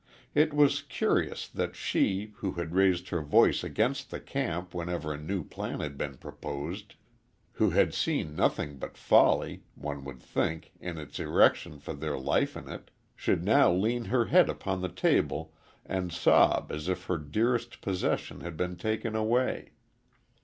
[0.33, 5.17] It was curious that she, who had raised her voice against the camp whenever a
[5.21, 6.95] new plan had been proposed,
[7.51, 12.57] who had seen nothing but folly, one would think, in its erection or their life
[12.57, 15.53] in it, should now lean her head upon the table
[15.85, 19.73] and sob as if her dearest possession had been taken away.